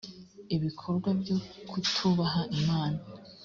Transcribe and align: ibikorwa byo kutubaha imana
ibikorwa 0.55 1.09
byo 1.21 1.37
kutubaha 1.69 2.41
imana 2.59 2.99